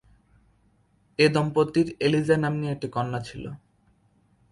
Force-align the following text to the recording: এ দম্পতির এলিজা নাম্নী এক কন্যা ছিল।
এ 1.19 1.25
দম্পতির 1.29 1.87
এলিজা 2.05 2.35
নাম্নী 2.37 2.65
এক 2.67 2.81
কন্যা 2.95 3.19
ছিল। 3.27 3.43